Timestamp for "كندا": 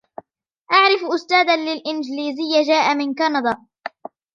3.13-3.65